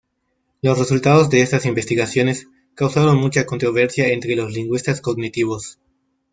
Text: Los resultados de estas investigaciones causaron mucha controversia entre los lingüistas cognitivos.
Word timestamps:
Los 0.63 0.79
resultados 0.79 1.29
de 1.29 1.43
estas 1.43 1.67
investigaciones 1.67 2.47
causaron 2.73 3.17
mucha 3.19 3.45
controversia 3.45 4.07
entre 4.11 4.35
los 4.35 4.51
lingüistas 4.51 4.99
cognitivos. 4.99 5.77